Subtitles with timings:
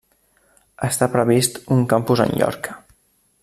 [0.87, 2.79] Està previst un campus en Llorca.